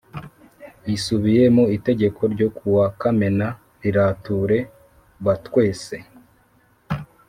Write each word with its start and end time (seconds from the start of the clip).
Isubiye 0.95 1.43
ku 1.55 1.63
Itegeko 1.77 2.21
ryo 2.33 2.47
kuwa 2.57 2.85
Kamena 3.01 3.47
rirature 3.81 4.59
batwwese 5.25 5.95